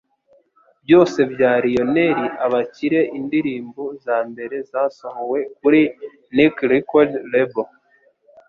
[0.83, 5.81] Byose bya Lionel Abakire Indirimbo Zambere Zasohowe Kuri
[6.35, 7.69] Niki Record Label